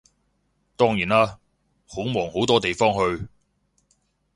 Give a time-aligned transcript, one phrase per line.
[0.77, 1.39] 當然啦，
[1.85, 3.27] 好忙好多地方去